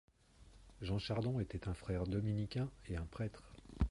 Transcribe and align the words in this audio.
Jean 0.81 0.97
Chardon 0.97 1.39
était 1.39 1.67
un 1.67 1.75
frère 1.75 2.07
dominicain 2.07 2.71
et 2.87 2.97
un 2.97 3.05
prêtre. 3.11 3.53